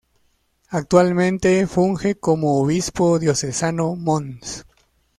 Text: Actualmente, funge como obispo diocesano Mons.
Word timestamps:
Actualmente, 0.69 1.67
funge 1.67 2.15
como 2.15 2.59
obispo 2.59 3.19
diocesano 3.19 3.95
Mons. 3.95 4.65